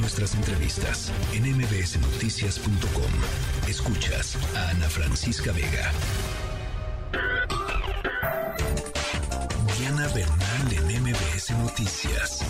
[0.00, 3.10] Nuestras entrevistas en mbsnoticias.com.
[3.68, 5.90] Escuchas a Ana Francisca Vega.
[9.76, 12.44] Diana Bernal en MBS Noticias.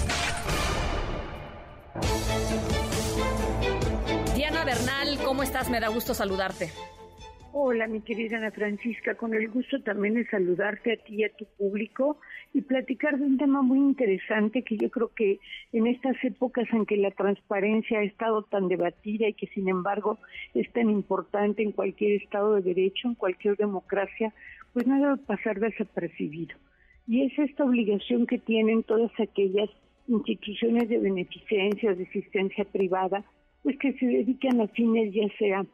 [4.34, 5.70] Diana Bernal, ¿cómo estás?
[5.70, 6.70] Me da gusto saludarte.
[7.52, 11.34] Hola, mi querida Ana Francisca, con el gusto también de saludarte a ti y a
[11.34, 12.20] tu público
[12.54, 15.38] y platicar de un tema muy interesante que yo creo que
[15.72, 20.18] en estas épocas en que la transparencia ha estado tan debatida y que sin embargo
[20.54, 24.32] es tan importante en cualquier Estado de Derecho, en cualquier democracia,
[24.72, 26.56] pues no debe pasar desapercibido.
[27.06, 29.70] Y es esta obligación que tienen todas aquellas
[30.08, 33.24] instituciones de beneficencia, de asistencia privada,
[33.62, 35.66] pues que se dedican a fines ya sea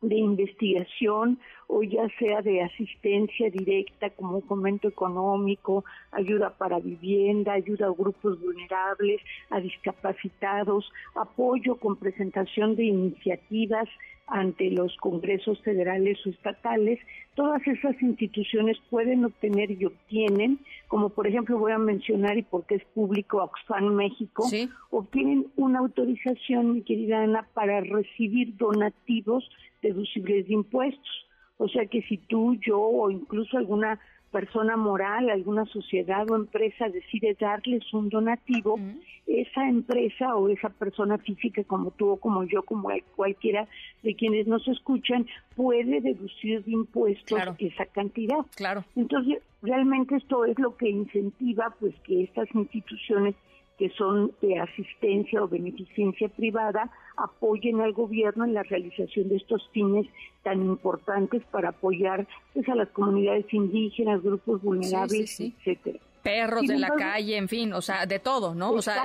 [0.00, 7.54] de investigación o ya sea de asistencia directa como un fomento económico, ayuda para vivienda,
[7.54, 9.20] ayuda a grupos vulnerables,
[9.50, 13.88] a discapacitados, apoyo con presentación de iniciativas
[14.26, 16.98] ante los congresos federales o estatales,
[17.34, 22.76] todas esas instituciones pueden obtener y obtienen, como por ejemplo voy a mencionar y porque
[22.76, 24.44] es público Oxfam México,
[24.90, 29.48] obtienen una autorización, mi querida Ana, para recibir donativos
[29.86, 31.26] deducibles de impuestos.
[31.58, 33.98] O sea que si tú, yo o incluso alguna
[34.30, 38.78] persona moral, alguna sociedad o empresa decide darles un donativo,
[39.26, 43.66] esa empresa o esa persona física como tú o como yo, como cualquiera
[44.02, 48.44] de quienes nos escuchan, puede deducir de impuestos esa cantidad.
[48.56, 48.84] Claro.
[48.94, 53.34] Entonces, realmente esto es lo que incentiva pues que estas instituciones
[53.78, 59.68] que son de asistencia o beneficencia privada apoyen al gobierno en la realización de estos
[59.72, 60.06] fines
[60.42, 66.90] tan importantes para apoyar pues, a las comunidades indígenas, grupos vulnerables, etcétera perros de la
[66.90, 68.72] calle, en fin, o sea, de todo, ¿no?
[68.72, 69.04] o sea,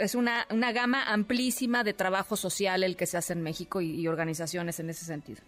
[0.00, 4.04] es, una, una gama amplísima de trabajo social el que se hace en México y,
[4.08, 5.40] organizaciones en ese sentido.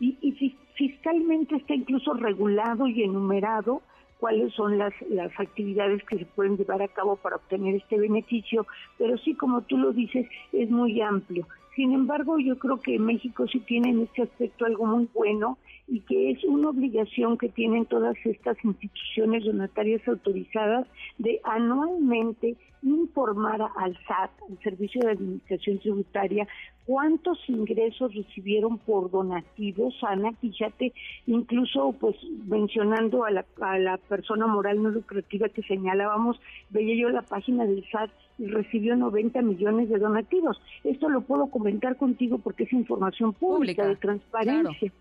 [0.00, 3.82] Y, y, fiscalmente está incluso regulado y enumerado
[4.20, 8.66] cuáles son las, las actividades que se pueden llevar a cabo para obtener este beneficio,
[8.98, 11.46] pero sí, como tú lo dices, es muy amplio.
[11.76, 16.00] Sin embargo, yo creo que México sí tiene en este aspecto algo muy bueno y
[16.00, 20.86] que es una obligación que tienen todas estas instituciones donatarias autorizadas
[21.18, 26.48] de anualmente informar al SAT, al Servicio de Administración Tributaria,
[26.86, 30.92] cuántos ingresos recibieron por donativos, Ana, fíjate,
[31.26, 32.16] incluso pues
[32.46, 37.64] mencionando a la, a la persona moral no lucrativa que señalábamos, veía yo la página
[37.64, 40.60] del SAT y recibió 90 millones de donativos.
[40.82, 44.92] Esto lo puedo comentar contigo porque es información pública, de transparencia.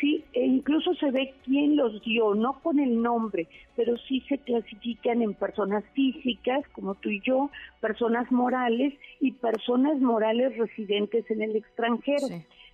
[0.00, 4.38] Sí, e incluso se ve quién los dio, no con el nombre, pero sí se
[4.38, 7.50] clasifican en personas físicas, como tú y yo,
[7.80, 12.28] personas morales y personas morales residentes en el extranjero.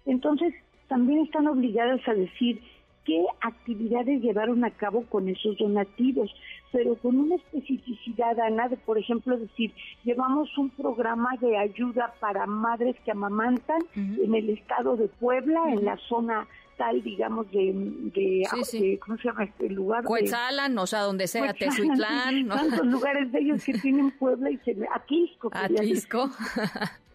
[0.06, 0.55] Entonces,
[0.87, 2.60] también están obligadas a decir
[3.09, 6.31] qué actividades llevaron a cabo con esos donativos,
[6.73, 9.73] pero con una especificidad, Ana, de, por ejemplo, decir,
[10.05, 15.84] llevamos un programa de ayuda para madres que amamantan en el estado de Puebla, en
[15.84, 16.47] la zona
[16.77, 17.73] tal, digamos, de,
[18.15, 20.05] de, ¿cómo se llama este lugar?
[20.05, 22.47] Cuetzalan, o sea, donde sea, Tezuitlán.
[22.47, 22.55] ¿no?
[22.55, 24.77] Tantos lugares de ellos que tienen Puebla y se...
[24.95, 25.50] Atisco.
[25.53, 26.31] Atisco.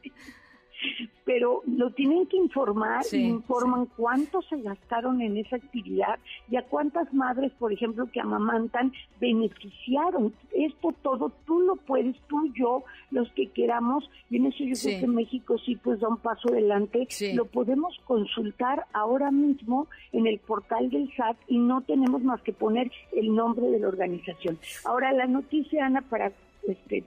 [1.33, 6.61] pero lo tienen que informar y informan cuánto se gastaron en esa actividad y a
[6.61, 10.31] cuántas madres, por ejemplo, que amamantan, beneficiaron.
[10.53, 14.99] Esto todo tú lo puedes, tú, yo, los que queramos, y en eso yo creo
[14.99, 20.37] que México sí pues da un paso adelante, lo podemos consultar ahora mismo en el
[20.37, 24.59] portal del SAT y no tenemos más que poner el nombre de la organización.
[24.85, 26.31] Ahora la noticia, Ana, para
[26.67, 27.03] este,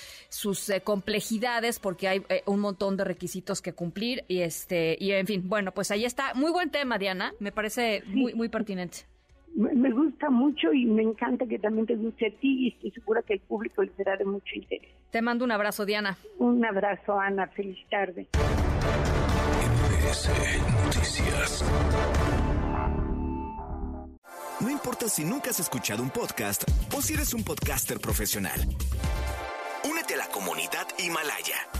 [0.71, 5.27] eh, complejidades porque hay eh, un montón de requisitos que cumplir y este, y en
[5.27, 6.33] fin, bueno, pues ahí está.
[6.33, 7.35] Muy buen tema, Diana.
[7.41, 8.99] Me parece muy, muy pertinente.
[9.55, 13.23] Me gusta mucho y me encanta que también te guste a ti y estoy segura
[13.23, 14.89] que el público le será de mucho interés.
[15.11, 16.17] Te mando un abrazo, Diana.
[16.39, 17.49] Un abrazo, Ana.
[17.49, 18.29] Feliz tarde.
[20.85, 21.65] Noticias.
[24.61, 26.65] No importa si nunca has escuchado un podcast
[26.97, 28.61] o si eres un podcaster profesional.
[29.91, 31.80] Únete a la comunidad Himalaya.